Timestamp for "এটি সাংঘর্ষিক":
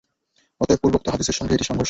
1.53-1.79